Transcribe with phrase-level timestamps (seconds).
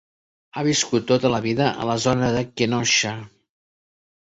[0.53, 3.15] Ha viscut tota la vida a la zona de Kenosha.